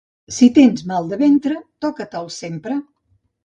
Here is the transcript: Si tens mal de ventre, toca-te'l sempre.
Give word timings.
Si 0.37 0.47
tens 0.55 0.83
mal 0.93 1.11
de 1.11 1.21
ventre, 1.23 1.59
toca-te'l 1.87 2.33
sempre. 2.41 2.83